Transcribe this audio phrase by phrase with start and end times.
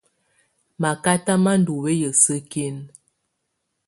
[0.81, 2.83] Makata má ndù wɛyà sǝ́kinǝ.